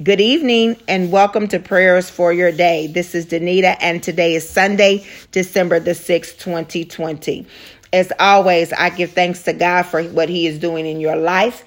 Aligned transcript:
Good 0.00 0.22
evening 0.22 0.78
and 0.88 1.12
welcome 1.12 1.48
to 1.48 1.58
Prayers 1.58 2.08
for 2.08 2.32
Your 2.32 2.50
Day. 2.50 2.86
This 2.86 3.14
is 3.14 3.26
Danita 3.26 3.76
and 3.78 4.02
today 4.02 4.34
is 4.34 4.48
Sunday, 4.48 5.04
December 5.32 5.80
the 5.80 5.90
6th, 5.90 6.38
2020. 6.38 7.46
As 7.92 8.10
always, 8.18 8.72
I 8.72 8.88
give 8.88 9.12
thanks 9.12 9.42
to 9.42 9.52
God 9.52 9.82
for 9.82 10.02
what 10.02 10.30
He 10.30 10.46
is 10.46 10.58
doing 10.58 10.86
in 10.86 10.98
your 10.98 11.16
life 11.16 11.62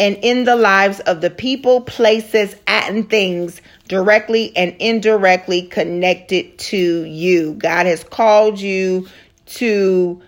and 0.00 0.16
in 0.16 0.42
the 0.42 0.56
lives 0.56 0.98
of 0.98 1.20
the 1.20 1.30
people, 1.30 1.82
places, 1.82 2.56
and 2.66 3.08
things 3.08 3.62
directly 3.86 4.54
and 4.56 4.74
indirectly 4.80 5.62
connected 5.62 6.58
to 6.58 7.04
you. 7.04 7.52
God 7.52 7.86
has 7.86 8.02
called 8.02 8.58
you 8.58 9.06
to 9.46 10.20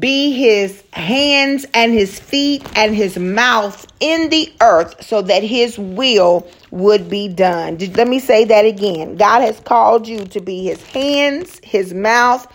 be 0.00 0.32
his 0.32 0.82
hands 0.92 1.66
and 1.74 1.92
his 1.92 2.18
feet 2.18 2.66
and 2.74 2.94
his 2.94 3.18
mouth 3.18 3.86
in 4.00 4.30
the 4.30 4.52
earth 4.60 5.04
so 5.04 5.22
that 5.22 5.42
his 5.42 5.78
will 5.78 6.46
would 6.70 7.08
be 7.08 7.28
done. 7.28 7.78
Let 7.94 8.08
me 8.08 8.18
say 8.18 8.44
that 8.46 8.64
again. 8.64 9.16
God 9.16 9.40
has 9.40 9.60
called 9.60 10.08
you 10.08 10.24
to 10.26 10.40
be 10.40 10.64
his 10.64 10.82
hands, 10.82 11.60
his 11.62 11.92
mouth, 11.92 12.46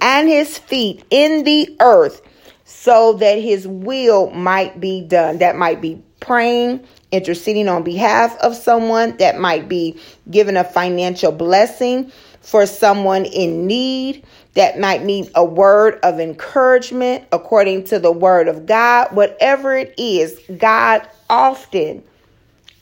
and 0.00 0.28
his 0.28 0.58
feet 0.58 1.04
in 1.10 1.44
the 1.44 1.76
earth 1.80 2.22
so 2.64 3.12
that 3.14 3.38
his 3.38 3.68
will 3.68 4.30
might 4.30 4.80
be 4.80 5.02
done. 5.02 5.38
That 5.38 5.56
might 5.56 5.80
be 5.80 6.02
praying, 6.20 6.86
interceding 7.12 7.68
on 7.68 7.82
behalf 7.82 8.36
of 8.38 8.56
someone, 8.56 9.16
that 9.18 9.38
might 9.38 9.68
be 9.68 10.00
giving 10.30 10.56
a 10.56 10.64
financial 10.64 11.32
blessing 11.32 12.10
for 12.40 12.66
someone 12.66 13.26
in 13.26 13.66
need 13.66 14.24
that 14.54 14.78
might 14.78 15.04
mean 15.04 15.30
a 15.34 15.44
word 15.44 16.00
of 16.02 16.18
encouragement 16.18 17.24
according 17.32 17.84
to 17.84 17.98
the 17.98 18.12
word 18.12 18.48
of 18.48 18.66
God. 18.66 19.14
Whatever 19.14 19.76
it 19.76 19.94
is, 19.96 20.40
God 20.58 21.06
often, 21.28 22.02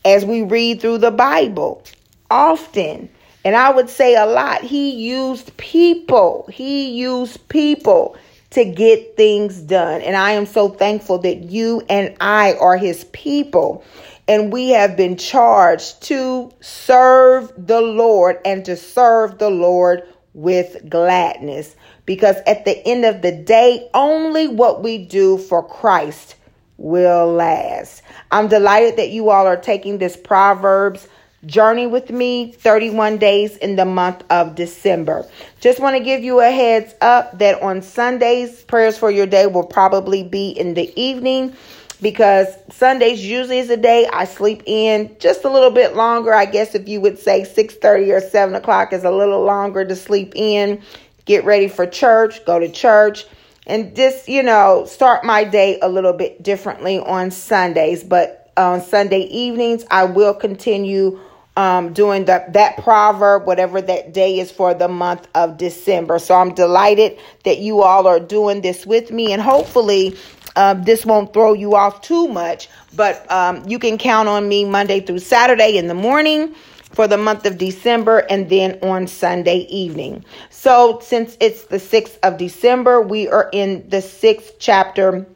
as 0.04 0.24
we 0.24 0.42
read 0.42 0.80
through 0.80 0.98
the 0.98 1.10
Bible, 1.10 1.82
often, 2.30 3.10
and 3.44 3.54
I 3.54 3.70
would 3.70 3.90
say 3.90 4.14
a 4.14 4.26
lot, 4.26 4.62
he 4.62 4.90
used 4.90 5.56
people. 5.56 6.48
He 6.52 6.90
used 6.90 7.48
people 7.48 8.16
to 8.50 8.64
get 8.64 9.16
things 9.16 9.60
done. 9.60 10.00
And 10.00 10.16
I 10.16 10.32
am 10.32 10.46
so 10.46 10.70
thankful 10.70 11.18
that 11.18 11.44
you 11.44 11.82
and 11.88 12.16
I 12.20 12.54
are 12.54 12.76
his 12.76 13.04
people. 13.12 13.84
And 14.26 14.52
we 14.52 14.70
have 14.70 14.96
been 14.96 15.16
charged 15.16 16.02
to 16.04 16.50
serve 16.60 17.52
the 17.56 17.80
Lord 17.80 18.38
and 18.44 18.64
to 18.64 18.76
serve 18.76 19.38
the 19.38 19.50
Lord 19.50 20.02
with 20.38 20.88
gladness. 20.88 21.74
Because 22.06 22.36
at 22.46 22.64
the 22.64 22.86
end 22.86 23.04
of 23.04 23.22
the 23.22 23.32
day, 23.32 23.90
only 23.92 24.46
what 24.46 24.82
we 24.82 24.98
do 24.98 25.36
for 25.36 25.66
Christ 25.66 26.36
will 26.76 27.32
last. 27.32 28.02
I'm 28.30 28.46
delighted 28.46 28.96
that 28.98 29.10
you 29.10 29.30
all 29.30 29.46
are 29.46 29.56
taking 29.56 29.98
this 29.98 30.16
Proverbs 30.16 31.08
journey 31.44 31.86
with 31.86 32.10
me 32.10 32.52
31 32.52 33.18
days 33.18 33.56
in 33.56 33.76
the 33.76 33.84
month 33.84 34.22
of 34.30 34.54
December. 34.54 35.28
Just 35.60 35.80
want 35.80 35.96
to 35.96 36.02
give 36.02 36.22
you 36.22 36.40
a 36.40 36.50
heads 36.50 36.94
up 37.00 37.38
that 37.38 37.60
on 37.60 37.82
Sundays, 37.82 38.62
prayers 38.62 38.96
for 38.96 39.10
your 39.10 39.26
day 39.26 39.46
will 39.46 39.66
probably 39.66 40.22
be 40.22 40.50
in 40.50 40.74
the 40.74 40.92
evening 41.00 41.56
because 42.00 42.46
Sundays 42.70 43.24
usually 43.24 43.58
is 43.58 43.70
a 43.70 43.76
day 43.76 44.08
I 44.12 44.24
sleep 44.24 44.62
in 44.66 45.16
just 45.18 45.44
a 45.44 45.50
little 45.50 45.70
bit 45.70 45.96
longer. 45.96 46.32
I 46.32 46.44
guess 46.44 46.74
if 46.74 46.88
you 46.88 47.00
would 47.00 47.18
say 47.18 47.42
6:30 47.42 48.12
or 48.12 48.20
7 48.20 48.54
o'clock 48.54 48.92
is 48.92 49.04
a 49.04 49.10
little 49.10 49.42
longer 49.42 49.84
to 49.84 49.96
sleep 49.96 50.32
in, 50.36 50.80
get 51.24 51.44
ready 51.44 51.68
for 51.68 51.86
church, 51.86 52.44
go 52.44 52.58
to 52.58 52.68
church, 52.68 53.26
and 53.66 53.94
just, 53.94 54.28
you 54.28 54.42
know, 54.42 54.84
start 54.86 55.24
my 55.24 55.44
day 55.44 55.78
a 55.82 55.88
little 55.88 56.12
bit 56.12 56.42
differently 56.42 56.98
on 56.98 57.30
Sundays. 57.30 58.02
But 58.02 58.50
on 58.56 58.80
Sunday 58.80 59.22
evenings, 59.22 59.84
I 59.90 60.04
will 60.04 60.34
continue 60.34 61.20
um, 61.58 61.92
doing 61.92 62.26
that 62.26 62.52
that 62.52 62.76
proverb, 62.78 63.44
whatever 63.44 63.82
that 63.82 64.12
day 64.12 64.38
is 64.38 64.52
for 64.52 64.74
the 64.74 64.86
month 64.86 65.26
of 65.34 65.58
December. 65.58 66.20
So 66.20 66.36
I'm 66.36 66.54
delighted 66.54 67.18
that 67.44 67.58
you 67.58 67.82
all 67.82 68.06
are 68.06 68.20
doing 68.20 68.60
this 68.60 68.86
with 68.86 69.10
me, 69.10 69.32
and 69.32 69.42
hopefully 69.42 70.16
um, 70.58 70.82
this 70.82 71.06
won't 71.06 71.32
throw 71.32 71.52
you 71.52 71.76
off 71.76 72.02
too 72.02 72.26
much, 72.26 72.68
but 72.96 73.30
um, 73.30 73.66
you 73.68 73.78
can 73.78 73.96
count 73.96 74.28
on 74.28 74.48
me 74.48 74.64
Monday 74.64 74.98
through 74.98 75.20
Saturday 75.20 75.78
in 75.78 75.86
the 75.86 75.94
morning 75.94 76.52
for 76.90 77.06
the 77.06 77.16
month 77.16 77.46
of 77.46 77.58
December 77.58 78.18
and 78.28 78.50
then 78.50 78.76
on 78.82 79.06
Sunday 79.06 79.58
evening. 79.70 80.24
So, 80.50 80.98
since 81.00 81.36
it's 81.38 81.66
the 81.66 81.76
6th 81.76 82.18
of 82.24 82.38
December, 82.38 83.00
we 83.00 83.28
are 83.28 83.48
in 83.52 83.88
the 83.88 84.02
sixth 84.02 84.56
chapter 84.58 85.26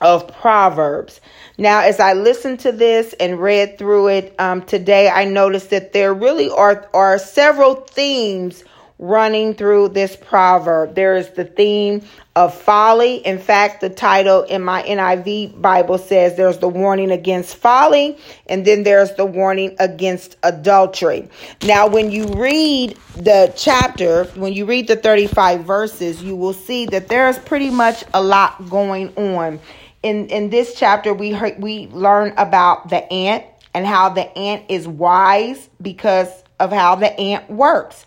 of 0.00 0.26
Proverbs. 0.28 1.20
Now, 1.58 1.80
as 1.80 2.00
I 2.00 2.14
listened 2.14 2.60
to 2.60 2.72
this 2.72 3.12
and 3.20 3.38
read 3.38 3.76
through 3.76 4.08
it 4.08 4.34
um, 4.38 4.62
today, 4.62 5.10
I 5.10 5.26
noticed 5.26 5.68
that 5.68 5.92
there 5.92 6.14
really 6.14 6.48
are, 6.48 6.88
are 6.94 7.18
several 7.18 7.74
themes 7.74 8.64
running 9.00 9.54
through 9.54 9.88
this 9.88 10.14
proverb. 10.14 10.94
There 10.94 11.16
is 11.16 11.30
the 11.30 11.44
theme 11.44 12.02
of 12.36 12.54
folly. 12.54 13.16
In 13.16 13.38
fact, 13.38 13.80
the 13.80 13.88
title 13.88 14.42
in 14.42 14.62
my 14.62 14.82
NIV 14.82 15.60
Bible 15.60 15.96
says 15.96 16.36
there's 16.36 16.58
the 16.58 16.68
warning 16.68 17.10
against 17.10 17.56
folly, 17.56 18.18
and 18.46 18.64
then 18.66 18.82
there's 18.82 19.14
the 19.14 19.24
warning 19.24 19.74
against 19.80 20.36
adultery. 20.42 21.28
Now, 21.62 21.88
when 21.88 22.10
you 22.10 22.26
read 22.26 22.96
the 23.16 23.52
chapter, 23.56 24.24
when 24.34 24.52
you 24.52 24.66
read 24.66 24.86
the 24.86 24.96
35 24.96 25.64
verses, 25.64 26.22
you 26.22 26.36
will 26.36 26.52
see 26.52 26.84
that 26.86 27.08
there's 27.08 27.38
pretty 27.38 27.70
much 27.70 28.04
a 28.12 28.22
lot 28.22 28.68
going 28.68 29.14
on. 29.16 29.60
In 30.02 30.28
in 30.28 30.50
this 30.50 30.74
chapter, 30.74 31.14
we 31.14 31.32
heard, 31.32 31.60
we 31.60 31.86
learn 31.88 32.34
about 32.36 32.90
the 32.90 33.10
ant 33.10 33.44
and 33.74 33.86
how 33.86 34.10
the 34.10 34.36
ant 34.36 34.64
is 34.68 34.86
wise 34.86 35.70
because 35.80 36.28
of 36.58 36.70
how 36.70 36.94
the 36.94 37.18
ant 37.18 37.50
works. 37.50 38.04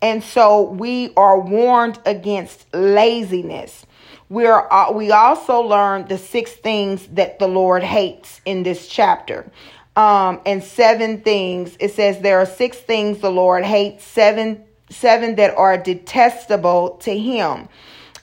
And 0.00 0.22
so 0.22 0.62
we 0.62 1.12
are 1.16 1.40
warned 1.40 1.98
against 2.06 2.72
laziness. 2.72 3.84
We 4.28 4.46
are 4.46 4.72
uh, 4.72 4.92
we 4.92 5.10
also 5.10 5.60
learn 5.60 6.06
the 6.06 6.18
six 6.18 6.52
things 6.52 7.06
that 7.08 7.38
the 7.38 7.48
Lord 7.48 7.82
hates 7.82 8.40
in 8.44 8.62
this 8.62 8.88
chapter. 8.88 9.50
Um, 9.96 10.40
and 10.46 10.62
seven 10.62 11.22
things. 11.22 11.76
It 11.80 11.92
says 11.92 12.20
there 12.20 12.38
are 12.38 12.46
six 12.46 12.78
things 12.78 13.18
the 13.18 13.32
Lord 13.32 13.64
hates, 13.64 14.04
seven 14.04 14.64
seven 14.90 15.34
that 15.36 15.56
are 15.56 15.76
detestable 15.76 16.90
to 17.02 17.18
him. 17.18 17.68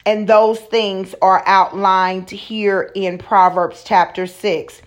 And 0.05 0.27
those 0.27 0.59
things 0.59 1.15
are 1.21 1.43
outlined 1.45 2.29
here 2.29 2.91
in 2.93 3.17
Proverbs 3.17 3.83
chapter 3.83 4.27
6. 4.27 4.81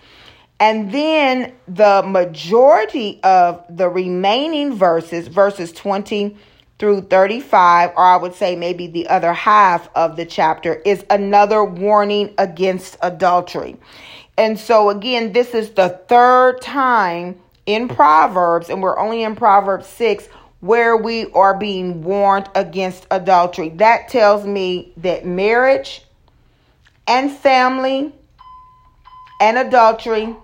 And 0.60 0.92
then 0.92 1.52
the 1.66 2.02
majority 2.06 3.20
of 3.22 3.64
the 3.68 3.88
remaining 3.88 4.74
verses, 4.74 5.28
verses 5.28 5.72
20 5.72 6.36
through 6.78 7.02
35, 7.02 7.90
or 7.96 8.04
I 8.04 8.16
would 8.16 8.34
say 8.34 8.54
maybe 8.54 8.86
the 8.86 9.08
other 9.08 9.32
half 9.32 9.88
of 9.94 10.16
the 10.16 10.24
chapter, 10.24 10.74
is 10.74 11.04
another 11.10 11.64
warning 11.64 12.34
against 12.38 12.96
adultery. 13.02 13.76
And 14.36 14.58
so, 14.58 14.90
again, 14.90 15.32
this 15.32 15.54
is 15.54 15.70
the 15.70 15.88
third 16.08 16.60
time 16.60 17.40
in 17.66 17.88
Proverbs, 17.88 18.70
and 18.70 18.80
we're 18.80 18.98
only 18.98 19.24
in 19.24 19.34
Proverbs 19.34 19.88
6, 19.88 20.28
where 20.60 20.96
we 20.96 21.30
are 21.32 21.56
being 21.56 22.02
warned 22.02 22.48
against 22.54 23.06
adultery. 23.10 23.70
That 23.70 24.08
tells 24.08 24.46
me 24.46 24.92
that 24.98 25.26
marriage 25.26 26.04
and 27.06 27.30
family 27.32 28.12
and 29.40 29.58
adultery 29.58 30.36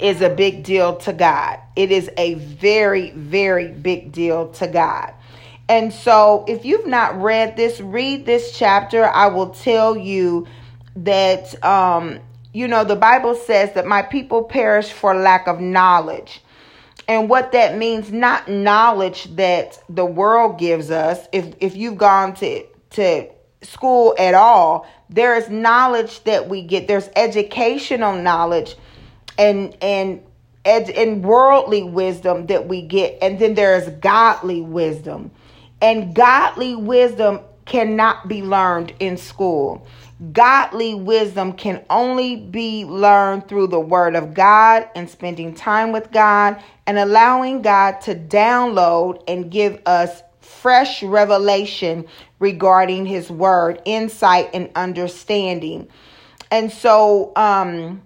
is 0.00 0.20
a 0.22 0.30
big 0.30 0.62
deal 0.62 0.96
to 0.96 1.12
God. 1.12 1.58
It 1.76 1.90
is 1.90 2.10
a 2.16 2.34
very, 2.34 3.10
very 3.10 3.68
big 3.68 4.12
deal 4.12 4.48
to 4.52 4.66
God. 4.66 5.12
And 5.68 5.92
so, 5.92 6.44
if 6.48 6.64
you've 6.64 6.86
not 6.86 7.20
read 7.20 7.56
this, 7.56 7.80
read 7.80 8.24
this 8.24 8.56
chapter. 8.56 9.04
I 9.04 9.26
will 9.26 9.50
tell 9.50 9.96
you 9.96 10.46
that, 10.96 11.62
um, 11.62 12.20
you 12.54 12.66
know, 12.66 12.84
the 12.84 12.96
Bible 12.96 13.34
says 13.34 13.74
that 13.74 13.86
my 13.86 14.02
people 14.02 14.44
perish 14.44 14.90
for 14.90 15.14
lack 15.14 15.46
of 15.46 15.60
knowledge. 15.60 16.42
And 17.06 17.28
what 17.28 17.52
that 17.52 17.76
means, 17.76 18.10
not 18.10 18.48
knowledge 18.48 19.34
that 19.36 19.82
the 19.88 20.04
world 20.04 20.58
gives 20.58 20.90
us. 20.90 21.26
If 21.32 21.54
if 21.60 21.76
you've 21.76 21.98
gone 21.98 22.34
to 22.36 22.64
to 22.90 23.28
school 23.62 24.14
at 24.18 24.34
all, 24.34 24.86
there 25.10 25.34
is 25.36 25.48
knowledge 25.48 26.22
that 26.24 26.48
we 26.48 26.62
get. 26.62 26.88
There's 26.88 27.08
educational 27.16 28.14
knowledge 28.14 28.76
and 29.38 29.76
and 29.82 30.22
and 30.64 31.24
worldly 31.24 31.82
wisdom 31.82 32.46
that 32.46 32.68
we 32.68 32.82
get, 32.82 33.18
and 33.22 33.38
then 33.38 33.54
there 33.54 33.76
is 33.76 33.88
godly 34.00 34.60
wisdom. 34.60 35.30
And 35.80 36.14
godly 36.14 36.74
wisdom 36.74 37.40
cannot 37.64 38.28
be 38.28 38.42
learned 38.42 38.92
in 38.98 39.16
school. 39.16 39.86
Godly 40.32 40.94
wisdom 40.94 41.52
can 41.52 41.84
only 41.90 42.34
be 42.34 42.84
learned 42.84 43.46
through 43.46 43.68
the 43.68 43.78
Word 43.78 44.16
of 44.16 44.34
God 44.34 44.88
and 44.96 45.08
spending 45.08 45.54
time 45.54 45.92
with 45.92 46.10
God 46.10 46.60
and 46.86 46.98
allowing 46.98 47.62
God 47.62 48.00
to 48.02 48.16
download 48.16 49.22
and 49.28 49.50
give 49.50 49.80
us 49.86 50.22
fresh 50.40 51.02
revelation 51.04 52.04
regarding 52.40 53.06
His 53.06 53.30
Word, 53.30 53.80
insight, 53.84 54.50
and 54.52 54.70
understanding. 54.74 55.88
And 56.50 56.72
so, 56.72 57.32
um, 57.36 58.02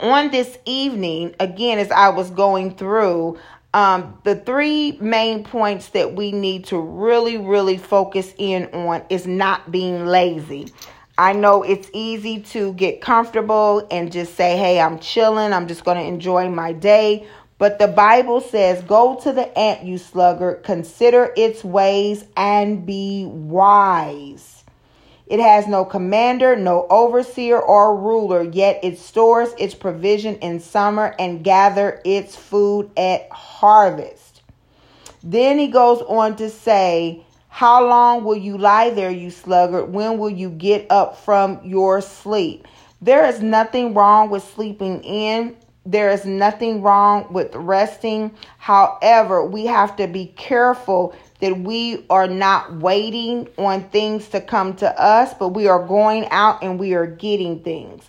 on 0.00 0.30
this 0.30 0.58
evening, 0.64 1.34
again, 1.40 1.78
as 1.78 1.90
I 1.90 2.10
was 2.10 2.30
going 2.30 2.76
through, 2.76 3.38
um, 3.76 4.18
the 4.24 4.36
three 4.36 4.92
main 5.02 5.44
points 5.44 5.90
that 5.90 6.14
we 6.14 6.32
need 6.32 6.64
to 6.64 6.78
really, 6.78 7.36
really 7.36 7.76
focus 7.76 8.32
in 8.38 8.70
on 8.72 9.02
is 9.10 9.26
not 9.26 9.70
being 9.70 10.06
lazy. 10.06 10.72
I 11.18 11.34
know 11.34 11.62
it's 11.62 11.90
easy 11.92 12.40
to 12.40 12.72
get 12.72 13.02
comfortable 13.02 13.86
and 13.90 14.10
just 14.10 14.34
say, 14.34 14.56
hey, 14.56 14.80
I'm 14.80 14.98
chilling. 14.98 15.52
I'm 15.52 15.68
just 15.68 15.84
going 15.84 15.98
to 15.98 16.04
enjoy 16.04 16.48
my 16.48 16.72
day. 16.72 17.26
But 17.58 17.78
the 17.78 17.88
Bible 17.88 18.40
says, 18.40 18.82
Go 18.82 19.20
to 19.22 19.32
the 19.32 19.56
ant, 19.58 19.82
you 19.82 19.98
sluggard, 19.98 20.62
consider 20.62 21.34
its 21.36 21.62
ways 21.62 22.24
and 22.34 22.86
be 22.86 23.26
wise. 23.26 24.55
It 25.26 25.40
has 25.40 25.66
no 25.66 25.84
commander, 25.84 26.54
no 26.54 26.86
overseer 26.88 27.58
or 27.58 27.96
ruler, 27.96 28.42
yet 28.42 28.78
it 28.84 28.98
stores 28.98 29.48
its 29.58 29.74
provision 29.74 30.36
in 30.36 30.60
summer 30.60 31.14
and 31.18 31.42
gather 31.42 32.00
its 32.04 32.36
food 32.36 32.90
at 32.96 33.28
harvest. 33.30 34.42
Then 35.24 35.58
he 35.58 35.66
goes 35.66 36.00
on 36.02 36.36
to 36.36 36.48
say, 36.48 37.24
How 37.48 37.84
long 37.84 38.22
will 38.22 38.36
you 38.36 38.56
lie 38.56 38.90
there, 38.90 39.10
you 39.10 39.30
sluggard? 39.30 39.92
When 39.92 40.18
will 40.18 40.30
you 40.30 40.48
get 40.48 40.86
up 40.90 41.18
from 41.18 41.60
your 41.64 42.00
sleep? 42.00 42.68
There 43.02 43.26
is 43.26 43.42
nothing 43.42 43.94
wrong 43.94 44.30
with 44.30 44.44
sleeping 44.54 45.02
in. 45.02 45.56
There 45.84 46.10
is 46.10 46.24
nothing 46.24 46.82
wrong 46.82 47.32
with 47.32 47.54
resting. 47.54 48.32
However, 48.58 49.44
we 49.44 49.66
have 49.66 49.96
to 49.96 50.06
be 50.06 50.26
careful 50.36 51.16
that 51.40 51.58
we 51.58 52.04
are 52.08 52.26
not 52.26 52.74
waiting 52.76 53.48
on 53.58 53.88
things 53.90 54.28
to 54.30 54.40
come 54.40 54.74
to 54.76 55.00
us, 55.00 55.34
but 55.34 55.50
we 55.50 55.68
are 55.68 55.84
going 55.86 56.28
out 56.30 56.62
and 56.62 56.78
we 56.78 56.94
are 56.94 57.06
getting 57.06 57.60
things. 57.60 58.04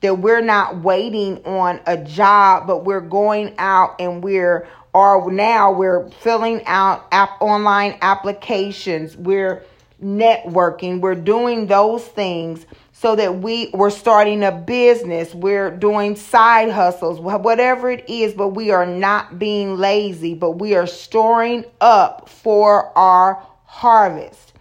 That 0.00 0.18
we're 0.18 0.40
not 0.40 0.78
waiting 0.78 1.44
on 1.44 1.80
a 1.86 2.02
job, 2.02 2.66
but 2.66 2.84
we're 2.84 3.02
going 3.02 3.54
out 3.58 3.96
and 4.00 4.24
we're 4.24 4.66
or 4.92 5.30
now 5.30 5.72
we're 5.72 6.10
filling 6.10 6.64
out 6.66 7.06
app 7.12 7.40
online 7.40 7.96
applications. 8.02 9.16
We're 9.16 9.62
networking. 10.02 11.00
We're 11.00 11.14
doing 11.14 11.66
those 11.66 12.04
things 12.04 12.66
so 13.00 13.16
that 13.16 13.40
we 13.40 13.70
we're 13.72 13.88
starting 13.88 14.42
a 14.42 14.52
business 14.52 15.34
we're 15.34 15.70
doing 15.70 16.14
side 16.14 16.70
hustles 16.70 17.18
whatever 17.18 17.90
it 17.90 18.04
is 18.10 18.34
but 18.34 18.48
we 18.48 18.70
are 18.70 18.84
not 18.84 19.38
being 19.38 19.78
lazy 19.78 20.34
but 20.34 20.58
we 20.58 20.74
are 20.74 20.86
storing 20.86 21.64
up 21.80 22.28
for 22.28 22.96
our 22.98 23.42
harvest. 23.64 24.52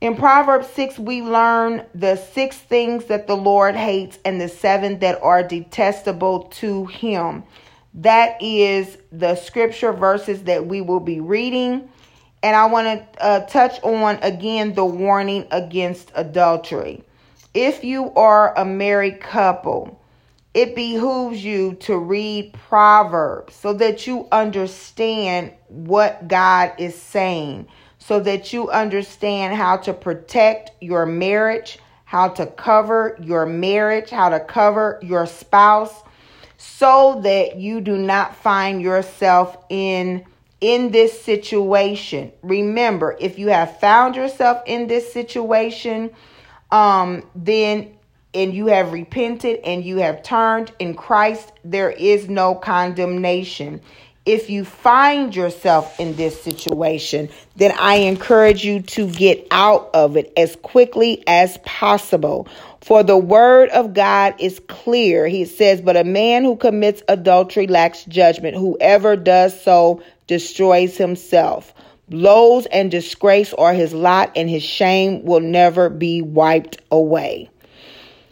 In 0.00 0.16
proverbs 0.16 0.66
6 0.68 0.98
we 0.98 1.20
learn 1.20 1.84
the 1.94 2.16
six 2.16 2.56
things 2.56 3.04
that 3.06 3.26
the 3.26 3.36
lord 3.36 3.74
hates 3.74 4.18
and 4.24 4.40
the 4.40 4.48
seven 4.48 4.98
that 5.00 5.22
are 5.22 5.42
detestable 5.42 6.44
to 6.44 6.86
him. 6.86 7.44
That 7.92 8.40
is 8.40 8.96
the 9.12 9.34
scripture 9.34 9.92
verses 9.92 10.44
that 10.44 10.66
we 10.66 10.80
will 10.80 11.00
be 11.00 11.20
reading. 11.20 11.90
And 12.42 12.56
i 12.56 12.64
want 12.64 12.86
to 12.86 13.22
uh, 13.22 13.46
touch 13.46 13.78
on 13.82 14.20
again 14.22 14.72
the 14.72 14.86
warning 14.86 15.46
against 15.50 16.12
adultery 16.14 17.02
if 17.56 17.82
you 17.82 18.12
are 18.12 18.56
a 18.56 18.66
married 18.66 19.18
couple, 19.18 19.98
it 20.52 20.76
behooves 20.76 21.42
you 21.42 21.72
to 21.80 21.96
read 21.96 22.52
Proverbs 22.52 23.54
so 23.54 23.72
that 23.72 24.06
you 24.06 24.28
understand 24.30 25.52
what 25.68 26.28
God 26.28 26.74
is 26.76 26.94
saying, 26.94 27.66
so 27.98 28.20
that 28.20 28.52
you 28.52 28.68
understand 28.68 29.54
how 29.54 29.78
to 29.78 29.94
protect 29.94 30.70
your 30.82 31.06
marriage, 31.06 31.78
how 32.04 32.28
to 32.28 32.44
cover 32.44 33.16
your 33.22 33.46
marriage, 33.46 34.10
how 34.10 34.28
to 34.28 34.40
cover 34.40 35.00
your 35.02 35.24
spouse, 35.24 36.02
so 36.58 37.22
that 37.22 37.56
you 37.56 37.80
do 37.80 37.96
not 37.96 38.36
find 38.36 38.82
yourself 38.82 39.56
in 39.70 40.26
in 40.60 40.90
this 40.90 41.22
situation. 41.22 42.32
Remember, 42.42 43.16
if 43.18 43.38
you 43.38 43.48
have 43.48 43.78
found 43.78 44.14
yourself 44.16 44.62
in 44.66 44.88
this 44.88 45.10
situation, 45.12 46.10
um, 46.70 47.22
then 47.34 47.96
and 48.36 48.52
you 48.52 48.66
have 48.66 48.92
repented 48.92 49.60
and 49.64 49.82
you 49.82 49.96
have 49.96 50.22
turned 50.22 50.70
in 50.78 50.94
Christ, 50.94 51.52
there 51.64 51.90
is 51.90 52.28
no 52.28 52.54
condemnation. 52.54 53.80
If 54.26 54.50
you 54.50 54.64
find 54.64 55.34
yourself 55.34 55.98
in 55.98 56.16
this 56.16 56.42
situation, 56.42 57.30
then 57.54 57.72
I 57.78 57.96
encourage 57.96 58.64
you 58.64 58.82
to 58.82 59.08
get 59.08 59.46
out 59.50 59.88
of 59.94 60.16
it 60.18 60.32
as 60.36 60.54
quickly 60.56 61.22
as 61.26 61.56
possible. 61.64 62.46
For 62.82 63.02
the 63.02 63.16
word 63.16 63.70
of 63.70 63.94
God 63.94 64.34
is 64.38 64.60
clear. 64.68 65.26
He 65.28 65.44
says, 65.44 65.80
But 65.80 65.96
a 65.96 66.04
man 66.04 66.44
who 66.44 66.56
commits 66.56 67.02
adultery 67.08 67.68
lacks 67.68 68.04
judgment. 68.04 68.56
Whoever 68.56 69.16
does 69.16 69.58
so 69.62 70.02
destroys 70.26 70.96
himself. 70.96 71.72
Blows 72.08 72.66
and 72.66 72.88
disgrace 72.88 73.52
are 73.54 73.74
his 73.74 73.92
lot, 73.92 74.30
and 74.36 74.48
his 74.48 74.62
shame 74.62 75.24
will 75.24 75.40
never 75.40 75.90
be 75.90 76.22
wiped 76.22 76.80
away. 76.90 77.50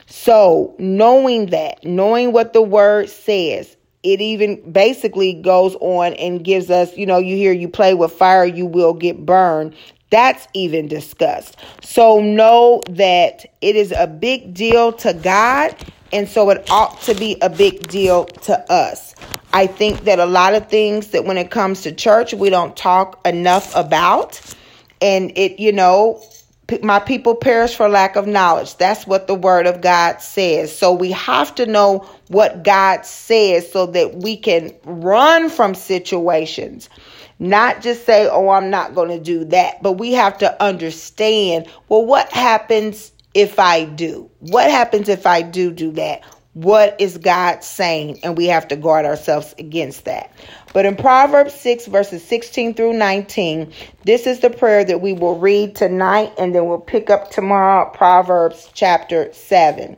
So, 0.06 0.76
knowing 0.78 1.46
that, 1.46 1.82
knowing 1.84 2.30
what 2.32 2.52
the 2.52 2.62
word 2.62 3.10
says, 3.10 3.76
it 4.04 4.20
even 4.20 4.70
basically 4.70 5.34
goes 5.34 5.74
on 5.80 6.12
and 6.14 6.44
gives 6.44 6.70
us, 6.70 6.96
you 6.96 7.04
know, 7.04 7.18
you 7.18 7.36
hear 7.36 7.52
you 7.52 7.68
play 7.68 7.94
with 7.94 8.12
fire, 8.12 8.44
you 8.44 8.64
will 8.64 8.92
get 8.92 9.26
burned. 9.26 9.74
That's 10.10 10.46
even 10.54 10.86
discussed. 10.86 11.56
So, 11.82 12.20
know 12.20 12.80
that 12.90 13.44
it 13.60 13.74
is 13.74 13.90
a 13.90 14.06
big 14.06 14.54
deal 14.54 14.92
to 14.92 15.14
God, 15.14 15.74
and 16.12 16.28
so 16.28 16.48
it 16.50 16.70
ought 16.70 17.00
to 17.02 17.14
be 17.14 17.36
a 17.42 17.50
big 17.50 17.88
deal 17.88 18.26
to 18.26 18.72
us. 18.72 19.16
I 19.54 19.68
think 19.68 20.02
that 20.04 20.18
a 20.18 20.26
lot 20.26 20.54
of 20.54 20.68
things 20.68 21.08
that 21.12 21.24
when 21.24 21.38
it 21.38 21.52
comes 21.52 21.82
to 21.82 21.92
church, 21.92 22.34
we 22.34 22.50
don't 22.50 22.76
talk 22.76 23.24
enough 23.24 23.74
about. 23.76 24.40
And 25.00 25.30
it, 25.38 25.60
you 25.60 25.70
know, 25.70 26.20
my 26.82 26.98
people 26.98 27.36
perish 27.36 27.76
for 27.76 27.88
lack 27.88 28.16
of 28.16 28.26
knowledge. 28.26 28.76
That's 28.78 29.06
what 29.06 29.28
the 29.28 29.34
word 29.36 29.68
of 29.68 29.80
God 29.80 30.20
says. 30.20 30.76
So 30.76 30.92
we 30.92 31.12
have 31.12 31.54
to 31.54 31.66
know 31.66 32.00
what 32.26 32.64
God 32.64 33.06
says 33.06 33.70
so 33.70 33.86
that 33.86 34.16
we 34.16 34.36
can 34.36 34.74
run 34.84 35.48
from 35.50 35.76
situations. 35.76 36.88
Not 37.38 37.80
just 37.80 38.06
say, 38.06 38.28
oh, 38.28 38.48
I'm 38.48 38.70
not 38.70 38.96
going 38.96 39.10
to 39.10 39.20
do 39.20 39.44
that, 39.46 39.80
but 39.82 39.92
we 39.92 40.14
have 40.14 40.38
to 40.38 40.60
understand 40.60 41.68
well, 41.88 42.04
what 42.04 42.28
happens 42.32 43.12
if 43.34 43.60
I 43.60 43.84
do? 43.84 44.30
What 44.40 44.68
happens 44.68 45.08
if 45.08 45.26
I 45.26 45.42
do 45.42 45.70
do 45.70 45.92
that? 45.92 46.22
What 46.54 47.00
is 47.00 47.18
God 47.18 47.62
saying? 47.62 48.20
And 48.22 48.36
we 48.36 48.46
have 48.46 48.68
to 48.68 48.76
guard 48.76 49.04
ourselves 49.04 49.54
against 49.58 50.04
that. 50.06 50.32
But 50.72 50.86
in 50.86 50.96
Proverbs 50.96 51.54
6, 51.54 51.86
verses 51.86 52.24
16 52.24 52.74
through 52.74 52.94
19, 52.94 53.72
this 54.04 54.26
is 54.26 54.40
the 54.40 54.50
prayer 54.50 54.84
that 54.84 55.00
we 55.00 55.12
will 55.12 55.38
read 55.38 55.74
tonight, 55.76 56.32
and 56.38 56.54
then 56.54 56.66
we'll 56.66 56.78
pick 56.78 57.10
up 57.10 57.30
tomorrow, 57.30 57.90
Proverbs 57.90 58.70
chapter 58.72 59.32
7. 59.32 59.96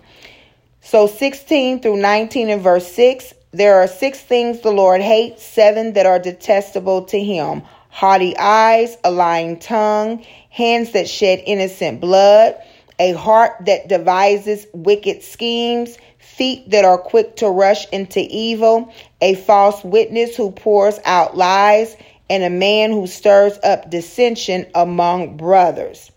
So 0.81 1.07
16 1.07 1.81
through 1.81 1.99
19 1.99 2.49
in 2.49 2.61
verse 2.61 2.91
6, 2.91 3.35
there 3.53 3.77
are 3.77 3.89
six 3.89 4.21
things 4.21 4.61
the 4.61 4.71
Lord 4.71 5.01
hates, 5.01 5.43
seven 5.43 5.93
that 5.95 6.07
are 6.07 6.19
detestable 6.19 7.05
to 7.07 7.23
him 7.23 7.63
haughty 7.97 8.37
eyes, 8.37 8.99
a 9.05 9.11
lying 9.11 9.59
tongue, 9.59 10.23
hands 10.51 10.93
that 10.93 11.09
shed 11.09 11.43
innocent 11.47 11.99
blood, 11.99 12.55
a 12.99 13.13
heart 13.13 13.53
that 13.65 13.89
devises 13.89 14.67
wicked 14.75 15.23
schemes 15.23 15.97
feet 16.37 16.71
that 16.71 16.85
are 16.85 16.99
quick 16.99 17.37
to 17.37 17.49
rush 17.49 17.89
into 17.91 18.21
evil, 18.21 18.93
a 19.21 19.35
false 19.35 19.83
witness 19.83 20.37
who 20.37 20.51
pours 20.51 20.99
out 21.05 21.37
lies, 21.37 21.97
and 22.29 22.43
a 22.43 22.51
man 22.51 22.91
who 22.91 23.07
stirs 23.07 23.59
up 23.63 23.91
dissension 23.91 24.67
among 24.75 25.37
brothers. 25.37 26.13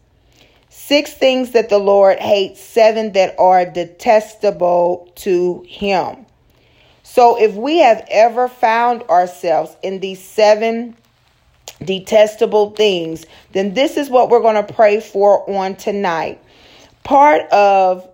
Six 0.70 1.14
things 1.14 1.52
that 1.52 1.70
the 1.70 1.78
Lord 1.78 2.20
hates, 2.20 2.60
seven 2.60 3.14
that 3.14 3.36
are 3.40 3.66
detestable 3.66 5.12
to 5.18 5.64
him. 5.68 6.26
So 7.04 7.42
if 7.42 7.56
we 7.56 7.80
have 7.80 8.06
ever 8.10 8.48
found 8.48 9.04
ourselves 9.04 9.76
in 9.84 10.00
these 10.00 10.24
seven 10.24 10.96
detestable 11.84 12.72
things, 12.72 13.26
then 13.54 13.74
this 13.74 13.98
is 13.98 14.10
what 14.10 14.30
we're 14.30 14.42
going 14.42 14.64
to 14.66 14.74
pray 14.74 15.00
for 15.00 15.50
on 15.50 15.76
tonight. 15.76 16.42
Part 17.04 17.50
of 17.52 18.08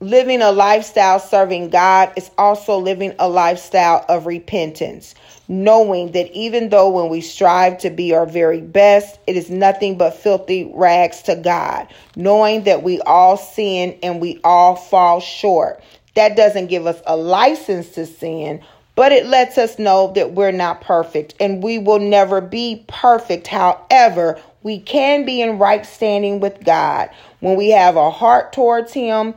living 0.00 0.40
a 0.42 0.52
lifestyle 0.52 1.18
serving 1.18 1.70
God 1.70 2.12
is 2.16 2.30
also 2.38 2.78
living 2.78 3.14
a 3.18 3.28
lifestyle 3.28 4.04
of 4.08 4.26
repentance, 4.26 5.14
knowing 5.48 6.12
that 6.12 6.30
even 6.32 6.68
though 6.68 6.88
when 6.88 7.10
we 7.10 7.20
strive 7.20 7.78
to 7.78 7.90
be 7.90 8.14
our 8.14 8.26
very 8.26 8.60
best, 8.60 9.18
it 9.26 9.36
is 9.36 9.50
nothing 9.50 9.98
but 9.98 10.14
filthy 10.14 10.70
rags 10.72 11.22
to 11.22 11.34
God, 11.34 11.88
knowing 12.14 12.64
that 12.64 12.82
we 12.82 13.00
all 13.00 13.36
sin 13.36 13.98
and 14.02 14.20
we 14.20 14.40
all 14.44 14.76
fall 14.76 15.20
short. 15.20 15.82
That 16.14 16.36
doesn't 16.36 16.68
give 16.68 16.86
us 16.86 17.00
a 17.06 17.16
license 17.16 17.90
to 17.90 18.06
sin, 18.06 18.62
but 18.94 19.12
it 19.12 19.26
lets 19.26 19.58
us 19.58 19.78
know 19.78 20.12
that 20.14 20.32
we're 20.32 20.52
not 20.52 20.80
perfect 20.80 21.34
and 21.40 21.62
we 21.62 21.78
will 21.78 22.00
never 22.00 22.40
be 22.40 22.84
perfect. 22.88 23.46
However, 23.46 24.40
we 24.62 24.80
can 24.80 25.24
be 25.24 25.40
in 25.40 25.58
right 25.58 25.86
standing 25.86 26.40
with 26.40 26.64
God 26.64 27.10
when 27.40 27.56
we 27.56 27.70
have 27.70 27.96
a 27.96 28.10
heart 28.10 28.52
towards 28.52 28.92
Him 28.92 29.34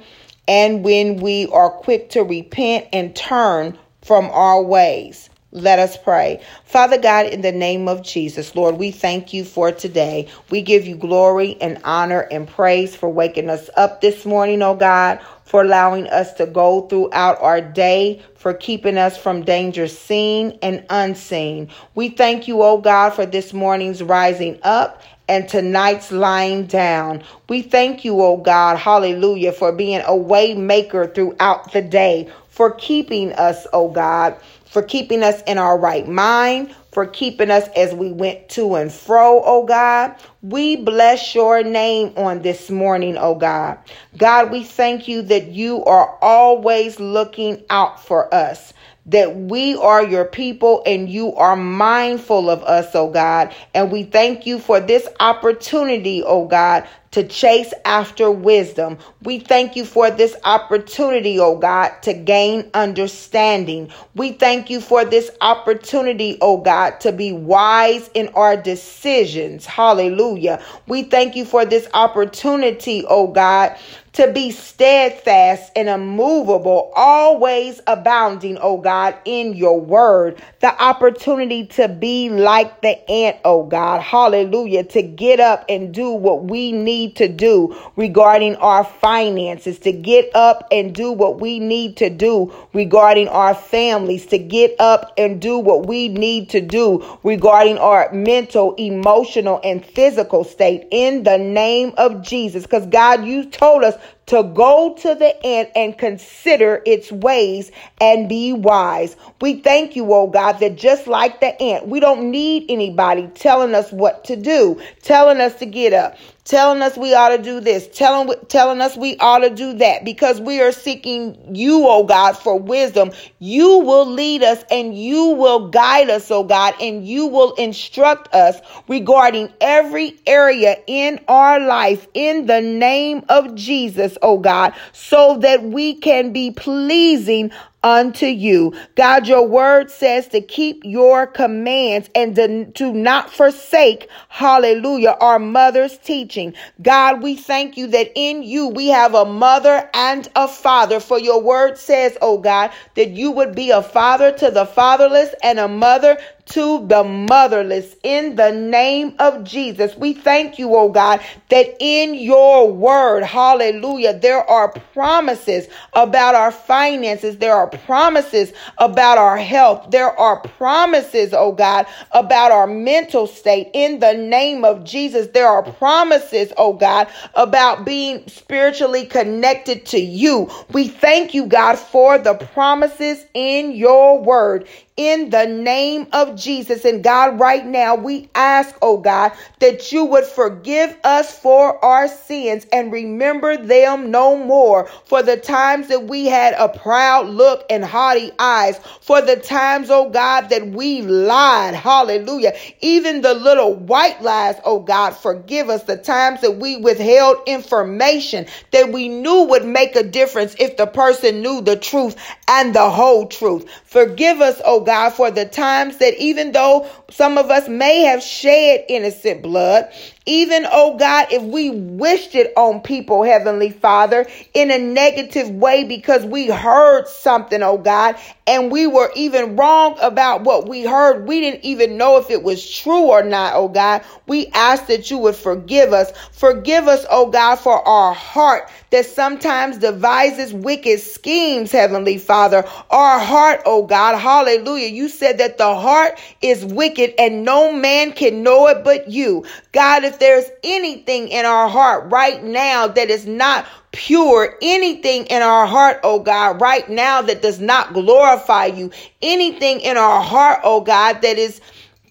and 0.47 0.83
when 0.83 1.17
we 1.17 1.47
are 1.47 1.69
quick 1.69 2.09
to 2.11 2.23
repent 2.23 2.87
and 2.93 3.15
turn 3.15 3.77
from 4.01 4.25
our 4.31 4.61
ways. 4.61 5.30
Let 5.53 5.79
us 5.79 5.97
pray. 5.97 6.41
Father 6.63 6.97
God, 6.97 7.25
in 7.25 7.41
the 7.41 7.51
name 7.51 7.89
of 7.89 8.03
Jesus, 8.03 8.55
Lord, 8.55 8.77
we 8.77 8.89
thank 8.89 9.33
you 9.33 9.43
for 9.43 9.69
today. 9.69 10.29
We 10.49 10.61
give 10.61 10.87
you 10.87 10.95
glory 10.95 11.57
and 11.59 11.77
honor 11.83 12.21
and 12.21 12.47
praise 12.47 12.95
for 12.95 13.09
waking 13.09 13.49
us 13.49 13.69
up 13.75 13.99
this 13.99 14.25
morning, 14.25 14.61
oh 14.61 14.75
God, 14.75 15.19
for 15.43 15.61
allowing 15.61 16.07
us 16.07 16.31
to 16.35 16.45
go 16.45 16.87
throughout 16.87 17.41
our 17.41 17.59
day, 17.59 18.21
for 18.35 18.53
keeping 18.53 18.97
us 18.97 19.17
from 19.17 19.43
danger 19.43 19.89
seen 19.89 20.57
and 20.61 20.85
unseen. 20.89 21.67
We 21.95 22.07
thank 22.07 22.47
you, 22.47 22.61
oh 22.63 22.77
God, 22.77 23.09
for 23.09 23.25
this 23.25 23.51
morning's 23.51 24.01
rising 24.01 24.57
up 24.63 25.01
and 25.27 25.49
tonight's 25.49 26.13
lying 26.13 26.65
down. 26.65 27.23
We 27.49 27.61
thank 27.61 28.05
you, 28.05 28.21
oh 28.21 28.37
God, 28.37 28.77
hallelujah, 28.77 29.51
for 29.51 29.73
being 29.73 30.01
a 30.05 30.15
way 30.15 30.53
maker 30.53 31.07
throughout 31.07 31.73
the 31.73 31.81
day, 31.81 32.31
for 32.47 32.71
keeping 32.71 33.33
us, 33.33 33.67
oh 33.73 33.89
God 33.89 34.37
for 34.71 34.81
keeping 34.81 35.21
us 35.21 35.41
in 35.43 35.57
our 35.57 35.77
right 35.77 36.07
mind, 36.07 36.73
for 36.93 37.05
keeping 37.05 37.51
us 37.51 37.67
as 37.75 37.93
we 37.93 38.09
went 38.09 38.47
to 38.47 38.75
and 38.75 38.89
fro, 38.89 39.43
oh 39.45 39.65
God. 39.65 40.15
We 40.41 40.77
bless 40.77 41.35
your 41.35 41.61
name 41.61 42.13
on 42.15 42.41
this 42.41 42.69
morning, 42.69 43.17
oh 43.17 43.35
God. 43.35 43.77
God, 44.17 44.49
we 44.49 44.63
thank 44.63 45.09
you 45.09 45.23
that 45.23 45.47
you 45.47 45.83
are 45.83 46.17
always 46.21 47.01
looking 47.01 47.61
out 47.69 48.03
for 48.03 48.33
us 48.33 48.73
that 49.07 49.35
we 49.35 49.75
are 49.77 50.05
your 50.05 50.25
people 50.25 50.83
and 50.85 51.09
you 51.09 51.33
are 51.35 51.55
mindful 51.55 52.49
of 52.49 52.63
us, 52.63 52.93
oh 52.93 53.09
God. 53.09 53.53
And 53.73 53.91
we 53.91 54.03
thank 54.03 54.45
you 54.45 54.59
for 54.59 54.79
this 54.79 55.07
opportunity, 55.19 56.23
oh 56.23 56.45
God, 56.45 56.87
to 57.11 57.23
chase 57.27 57.73
after 57.85 58.31
wisdom. 58.31 58.97
We 59.23 59.39
thank 59.39 59.75
you 59.75 59.85
for 59.85 60.09
this 60.09 60.35
opportunity, 60.43 61.39
oh 61.39 61.57
God, 61.57 61.91
to 62.03 62.13
gain 62.13 62.69
understanding. 62.73 63.91
We 64.15 64.31
thank 64.33 64.69
you 64.69 64.81
for 64.81 65.05
this 65.05 65.29
opportunity, 65.41 66.37
oh 66.41 66.57
God, 66.57 66.99
to 67.01 67.11
be 67.11 67.33
wise 67.33 68.09
in 68.13 68.29
our 68.29 68.57
decisions. 68.57 69.65
Hallelujah. 69.65 70.63
We 70.87 71.03
thank 71.03 71.35
you 71.35 71.45
for 71.45 71.65
this 71.65 71.87
opportunity, 71.93 73.03
oh 73.07 73.27
God, 73.27 73.77
to 74.13 74.31
be 74.31 74.51
steadfast 74.51 75.71
and 75.75 75.87
immovable, 75.87 76.91
always 76.95 77.81
abounding, 77.87 78.57
oh 78.61 78.77
God, 78.77 79.17
in 79.25 79.53
your 79.53 79.79
word. 79.79 80.41
The 80.59 80.83
opportunity 80.83 81.65
to 81.67 81.87
be 81.87 82.29
like 82.29 82.81
the 82.81 83.09
ant, 83.09 83.37
oh 83.45 83.63
God. 83.63 84.01
Hallelujah. 84.01 84.83
To 84.85 85.01
get 85.01 85.39
up 85.39 85.65
and 85.69 85.93
do 85.93 86.11
what 86.11 86.43
we 86.43 86.71
need 87.01 87.15
to 87.15 87.27
do 87.27 87.75
regarding 87.95 88.55
our 88.57 88.83
finances, 88.83 89.79
to 89.79 89.91
get 89.91 90.29
up 90.35 90.67
and 90.71 90.93
do 90.93 91.11
what 91.11 91.39
we 91.39 91.59
need 91.59 91.97
to 91.97 92.09
do 92.09 92.53
regarding 92.73 93.27
our 93.29 93.55
families, 93.55 94.25
to 94.27 94.37
get 94.37 94.75
up 94.79 95.13
and 95.17 95.41
do 95.41 95.57
what 95.57 95.87
we 95.87 96.07
need 96.07 96.49
to 96.49 96.61
do 96.61 97.03
regarding 97.23 97.77
our 97.77 98.11
mental, 98.13 98.75
emotional, 98.75 99.59
and 99.63 99.83
physical 99.85 100.43
state 100.43 100.87
in 100.91 101.23
the 101.23 101.37
name 101.37 101.93
of 101.97 102.21
Jesus. 102.21 102.63
Because 102.63 102.85
God, 102.87 103.25
you 103.25 103.45
told 103.45 103.83
us 103.83 103.95
to 104.27 104.43
go 104.43 104.95
to 104.99 105.15
the 105.15 105.45
ant 105.45 105.69
and 105.75 105.97
consider 105.97 106.81
its 106.85 107.11
ways 107.11 107.69
and 107.99 108.29
be 108.29 108.53
wise. 108.53 109.17
We 109.41 109.59
thank 109.59 109.95
you, 109.95 110.13
oh 110.13 110.27
God, 110.27 110.53
that 110.59 110.77
just 110.77 111.05
like 111.07 111.41
the 111.41 111.59
ant, 111.61 111.87
we 111.87 111.99
don't 111.99 112.31
need 112.31 112.65
anybody 112.69 113.27
telling 113.35 113.75
us 113.75 113.91
what 113.91 114.23
to 114.25 114.37
do, 114.37 114.81
telling 115.01 115.41
us 115.41 115.55
to 115.55 115.65
get 115.65 115.91
up, 115.91 116.15
telling 116.43 116.81
us 116.81 116.97
we 116.97 117.13
ought 117.13 117.29
to 117.29 117.41
do 117.41 117.59
this, 117.59 117.87
telling 117.87 118.33
telling 118.47 118.81
us 118.81 118.97
we 118.97 119.15
ought 119.17 119.39
to 119.39 119.49
do 119.49 119.73
that 119.73 120.03
because 120.03 120.41
we 120.41 120.61
are 120.61 120.71
seeking 120.71 121.55
you, 121.55 121.85
oh 121.87 122.03
God, 122.03 122.33
for 122.33 122.57
wisdom. 122.57 123.11
You 123.39 123.79
will 123.79 124.05
lead 124.05 124.43
us 124.43 124.63
and 124.71 124.97
you 124.97 125.27
will 125.27 125.69
guide 125.69 126.09
us, 126.09 126.31
oh 126.31 126.43
God, 126.43 126.73
and 126.81 127.07
you 127.07 127.27
will 127.27 127.53
instruct 127.53 128.33
us 128.33 128.59
regarding 128.87 129.51
every 129.61 130.19
area 130.25 130.77
in 130.87 131.19
our 131.27 131.59
life 131.59 132.07
in 132.13 132.47
the 132.47 132.61
name 132.61 133.23
of 133.29 133.55
Jesus, 133.55 134.17
oh 134.21 134.37
God, 134.37 134.73
so 134.93 135.37
that 135.39 135.63
we 135.63 135.95
can 135.95 136.33
be 136.33 136.51
pleasing 136.51 137.51
unto 137.83 138.25
you. 138.25 138.73
God, 138.95 139.27
your 139.27 139.47
word 139.47 139.89
says 139.89 140.27
to 140.29 140.41
keep 140.41 140.81
your 140.83 141.27
commands 141.27 142.09
and 142.15 142.35
to, 142.75 142.93
not 142.93 143.31
forsake, 143.31 144.09
hallelujah, 144.29 145.17
our 145.19 145.39
mother's 145.39 145.97
teaching. 145.97 146.53
God, 146.81 147.21
we 147.23 147.35
thank 147.35 147.77
you 147.77 147.87
that 147.87 148.11
in 148.15 148.43
you 148.43 148.67
we 148.67 148.87
have 148.87 149.15
a 149.15 149.25
mother 149.25 149.89
and 149.93 150.27
a 150.35 150.47
father. 150.47 150.99
For 150.99 151.19
your 151.19 151.41
word 151.41 151.77
says, 151.77 152.17
oh 152.21 152.37
God, 152.37 152.71
that 152.95 153.09
you 153.11 153.31
would 153.31 153.55
be 153.55 153.71
a 153.71 153.81
father 153.81 154.31
to 154.33 154.51
the 154.51 154.65
fatherless 154.65 155.33
and 155.43 155.59
a 155.59 155.67
mother 155.67 156.17
to 156.47 156.85
the 156.87 157.03
motherless 157.03 157.95
in 158.03 158.35
the 158.35 158.51
name 158.51 159.15
of 159.19 159.43
Jesus. 159.43 159.95
We 159.95 160.13
thank 160.13 160.59
you, 160.59 160.75
oh 160.75 160.89
God, 160.89 161.21
that 161.49 161.75
in 161.79 162.15
your 162.15 162.71
word, 162.71 163.23
hallelujah, 163.23 164.17
there 164.19 164.49
are 164.49 164.71
promises 164.93 165.67
about 165.93 166.35
our 166.35 166.51
finances. 166.51 167.37
There 167.37 167.55
are 167.55 167.67
promises 167.67 168.53
about 168.77 169.17
our 169.17 169.37
health. 169.37 169.91
There 169.91 170.17
are 170.19 170.41
promises, 170.41 171.33
oh 171.33 171.51
God, 171.53 171.85
about 172.11 172.51
our 172.51 172.67
mental 172.67 173.27
state 173.27 173.69
in 173.73 173.99
the 173.99 174.13
name 174.13 174.65
of 174.65 174.83
Jesus. 174.83 175.27
There 175.27 175.47
are 175.47 175.63
promises, 175.63 176.53
oh 176.57 176.73
God, 176.73 177.07
about 177.35 177.85
being 177.85 178.27
spiritually 178.27 179.05
connected 179.05 179.85
to 179.87 179.99
you. 179.99 180.49
We 180.71 180.87
thank 180.87 181.33
you, 181.33 181.45
God, 181.45 181.77
for 181.77 182.17
the 182.17 182.35
promises 182.35 183.25
in 183.33 183.71
your 183.71 184.19
word 184.19 184.67
in 185.01 185.31
the 185.31 185.47
name 185.47 186.05
of 186.13 186.35
Jesus. 186.35 186.85
And 186.85 187.03
God, 187.03 187.39
right 187.39 187.65
now, 187.65 187.95
we 187.95 188.29
ask, 188.35 188.75
oh 188.83 188.97
God, 188.97 189.31
that 189.59 189.91
you 189.91 190.05
would 190.05 190.25
forgive 190.25 190.95
us 191.03 191.35
for 191.35 191.83
our 191.83 192.07
sins 192.07 192.67
and 192.71 192.91
remember 192.91 193.57
them 193.57 194.11
no 194.11 194.37
more. 194.37 194.87
For 195.05 195.23
the 195.23 195.37
times 195.37 195.87
that 195.87 196.03
we 196.03 196.27
had 196.27 196.53
a 196.53 196.69
proud 196.69 197.27
look 197.27 197.65
and 197.69 197.83
haughty 197.83 198.31
eyes, 198.37 198.79
for 199.01 199.21
the 199.21 199.37
times, 199.37 199.89
oh 199.89 200.09
God, 200.09 200.49
that 200.49 200.67
we 200.67 201.01
lied. 201.01 201.73
Hallelujah. 201.73 202.53
Even 202.81 203.21
the 203.21 203.33
little 203.33 203.73
white 203.73 204.21
lies, 204.21 204.55
oh 204.65 204.79
God, 204.79 205.11
forgive 205.11 205.69
us. 205.69 205.83
The 205.83 205.97
times 205.97 206.41
that 206.41 206.57
we 206.57 206.77
withheld 206.77 207.37
information 207.47 208.45
that 208.71 208.91
we 208.91 209.09
knew 209.09 209.45
would 209.45 209.65
make 209.65 209.95
a 209.95 210.03
difference 210.03 210.55
if 210.59 210.77
the 210.77 210.85
person 210.85 211.41
knew 211.41 211.61
the 211.61 211.75
truth 211.75 212.15
and 212.47 212.75
the 212.75 212.89
whole 212.89 213.27
truth. 213.27 213.67
Forgive 213.85 214.41
us, 214.41 214.61
oh 214.63 214.81
God, 214.81 214.90
for 215.13 215.31
the 215.31 215.45
times 215.45 215.97
that 215.97 216.13
even 216.17 216.51
though 216.51 216.87
some 217.09 217.37
of 217.37 217.49
us 217.49 217.67
may 217.67 218.01
have 218.01 218.21
shed 218.21 218.85
innocent 218.89 219.41
blood, 219.41 219.91
even, 220.25 220.67
oh 220.71 220.97
God, 220.97 221.27
if 221.31 221.41
we 221.41 221.71
wished 221.71 222.35
it 222.35 222.53
on 222.55 222.81
people, 222.81 223.23
Heavenly 223.23 223.71
Father, 223.71 224.27
in 224.53 224.69
a 224.69 224.77
negative 224.77 225.49
way 225.49 225.83
because 225.83 226.23
we 226.23 226.47
heard 226.47 227.07
something, 227.07 227.63
oh 227.63 227.77
God, 227.77 228.17
and 228.45 228.71
we 228.71 228.85
were 228.85 229.11
even 229.15 229.55
wrong 229.55 229.97
about 230.01 230.43
what 230.43 230.67
we 230.67 230.83
heard. 230.83 231.27
We 231.27 231.41
didn't 231.41 231.63
even 231.63 231.97
know 231.97 232.17
if 232.17 232.29
it 232.29 232.43
was 232.43 232.69
true 232.69 233.07
or 233.07 233.23
not, 233.23 233.53
oh 233.55 233.67
God. 233.67 234.03
We 234.27 234.47
ask 234.53 234.87
that 234.87 235.09
you 235.09 235.17
would 235.19 235.35
forgive 235.35 235.91
us. 235.91 236.11
Forgive 236.33 236.87
us, 236.87 237.05
oh 237.09 237.31
God, 237.31 237.55
for 237.55 237.85
our 237.87 238.13
heart 238.13 238.69
that 238.91 239.05
sometimes 239.05 239.77
devises 239.77 240.53
wicked 240.53 240.99
schemes, 240.99 241.71
Heavenly 241.71 242.17
Father. 242.17 242.65
Our 242.89 243.19
heart, 243.19 243.61
oh 243.65 243.85
God, 243.85 244.17
hallelujah. 244.19 244.70
You 244.75 245.09
said 245.09 245.37
that 245.39 245.57
the 245.57 245.75
heart 245.75 246.19
is 246.41 246.65
wicked 246.65 247.13
and 247.19 247.43
no 247.43 247.71
man 247.71 248.13
can 248.13 248.43
know 248.43 248.67
it 248.67 248.83
but 248.83 249.09
you. 249.09 249.45
God, 249.71 250.03
if 250.03 250.19
there's 250.19 250.45
anything 250.63 251.27
in 251.29 251.45
our 251.45 251.67
heart 251.67 252.11
right 252.11 252.43
now 252.43 252.87
that 252.87 253.09
is 253.09 253.25
not 253.25 253.65
pure, 253.91 254.57
anything 254.61 255.25
in 255.25 255.41
our 255.41 255.65
heart, 255.65 255.99
oh 256.03 256.19
God, 256.19 256.61
right 256.61 256.87
now 256.89 257.21
that 257.21 257.41
does 257.41 257.59
not 257.59 257.93
glorify 257.93 258.65
you, 258.65 258.91
anything 259.21 259.81
in 259.81 259.97
our 259.97 260.21
heart, 260.21 260.59
oh 260.63 260.81
God, 260.81 261.21
that 261.21 261.37
is 261.37 261.61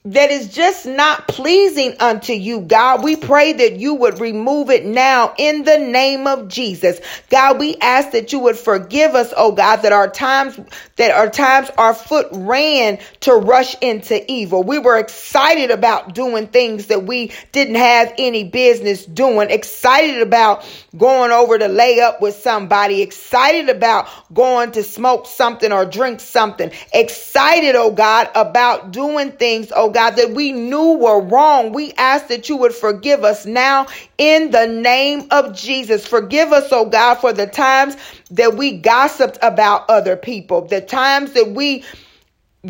that 0.06 0.30
is 0.30 0.48
just 0.48 0.86
not 0.86 1.28
pleasing 1.28 1.94
unto 2.00 2.32
you, 2.32 2.62
God. 2.62 3.04
We 3.04 3.16
pray 3.16 3.52
that 3.52 3.76
you 3.76 3.92
would 3.96 4.18
remove 4.18 4.70
it 4.70 4.86
now 4.86 5.34
in 5.36 5.64
the 5.64 5.76
name 5.76 6.26
of 6.26 6.48
Jesus. 6.48 6.98
God, 7.28 7.58
we 7.58 7.76
ask 7.76 8.12
that 8.12 8.32
you 8.32 8.38
would 8.38 8.56
forgive 8.56 9.14
us, 9.14 9.34
oh 9.36 9.52
God, 9.52 9.82
that 9.82 9.92
our 9.92 10.08
times, 10.08 10.58
that 10.96 11.10
our 11.10 11.28
times 11.28 11.70
our 11.76 11.92
foot 11.92 12.28
ran 12.32 12.98
to 13.20 13.34
rush 13.34 13.76
into 13.82 14.24
evil. 14.32 14.62
We 14.62 14.78
were 14.78 14.98
excited 14.98 15.70
about 15.70 16.14
doing 16.14 16.46
things 16.46 16.86
that 16.86 17.04
we 17.04 17.32
didn't 17.52 17.74
have 17.74 18.14
any 18.16 18.44
business 18.44 19.04
doing, 19.04 19.50
excited 19.50 20.22
about 20.22 20.66
going 20.96 21.30
over 21.30 21.58
to 21.58 21.68
lay 21.68 22.00
up 22.00 22.22
with 22.22 22.36
somebody, 22.36 23.02
excited 23.02 23.68
about 23.68 24.08
going 24.32 24.72
to 24.72 24.82
smoke 24.82 25.26
something 25.26 25.72
or 25.72 25.84
drink 25.84 26.20
something, 26.20 26.70
excited, 26.94 27.74
oh 27.74 27.90
God, 27.90 28.30
about 28.34 28.92
doing 28.92 29.32
things, 29.32 29.70
oh 29.76 29.89
God, 29.90 30.12
that 30.16 30.30
we 30.30 30.52
knew 30.52 30.96
were 30.98 31.20
wrong. 31.20 31.72
We 31.72 31.92
ask 31.94 32.28
that 32.28 32.48
you 32.48 32.56
would 32.56 32.74
forgive 32.74 33.24
us 33.24 33.46
now 33.46 33.86
in 34.18 34.50
the 34.50 34.66
name 34.66 35.26
of 35.30 35.54
Jesus. 35.54 36.06
Forgive 36.06 36.52
us, 36.52 36.68
oh 36.72 36.86
God, 36.86 37.16
for 37.16 37.32
the 37.32 37.46
times 37.46 37.96
that 38.30 38.56
we 38.56 38.78
gossiped 38.78 39.38
about 39.42 39.88
other 39.90 40.16
people, 40.16 40.62
the 40.62 40.80
times 40.80 41.32
that 41.32 41.50
we 41.50 41.84